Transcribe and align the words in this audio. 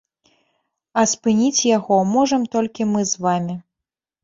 А 1.01 1.03
спыніць 1.11 1.67
яго 1.77 1.95
можам 2.15 2.41
толькі 2.57 2.91
мы 2.97 3.01
з 3.13 3.25
вамі. 3.29 3.61